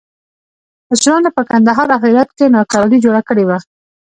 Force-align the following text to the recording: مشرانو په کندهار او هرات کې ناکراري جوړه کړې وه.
مشرانو 0.89 1.29
په 1.37 1.41
کندهار 1.49 1.87
او 1.95 1.99
هرات 2.05 2.29
کې 2.37 2.53
ناکراري 2.55 2.97
جوړه 3.05 3.21
کړې 3.29 3.43
وه. 3.45 3.57